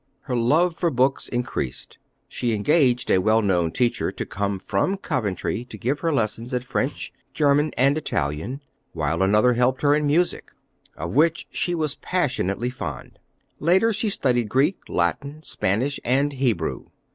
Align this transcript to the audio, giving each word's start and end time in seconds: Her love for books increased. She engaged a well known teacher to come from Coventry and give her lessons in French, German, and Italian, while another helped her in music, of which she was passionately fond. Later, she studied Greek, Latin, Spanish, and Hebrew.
Her 0.21 0.35
love 0.35 0.75
for 0.75 0.89
books 0.89 1.29
increased. 1.29 1.99
She 2.27 2.55
engaged 2.55 3.11
a 3.11 3.19
well 3.21 3.43
known 3.43 3.71
teacher 3.71 4.11
to 4.11 4.25
come 4.25 4.57
from 4.57 4.97
Coventry 4.97 5.67
and 5.69 5.79
give 5.79 5.99
her 5.99 6.11
lessons 6.11 6.53
in 6.53 6.63
French, 6.63 7.13
German, 7.35 7.71
and 7.77 7.95
Italian, 7.95 8.61
while 8.93 9.21
another 9.21 9.53
helped 9.53 9.83
her 9.83 9.93
in 9.93 10.07
music, 10.07 10.53
of 10.97 11.13
which 11.13 11.45
she 11.51 11.75
was 11.75 11.93
passionately 12.01 12.71
fond. 12.71 13.19
Later, 13.59 13.93
she 13.93 14.09
studied 14.09 14.49
Greek, 14.49 14.79
Latin, 14.89 15.43
Spanish, 15.43 15.99
and 16.03 16.33
Hebrew. 16.33 16.85